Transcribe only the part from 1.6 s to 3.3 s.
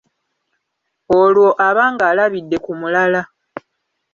aba ng'alabidde ku mulala.